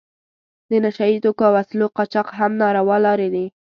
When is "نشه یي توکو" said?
0.83-1.43